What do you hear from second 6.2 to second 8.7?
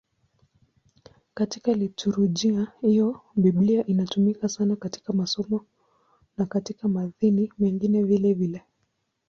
na katika matini mengine vilevile.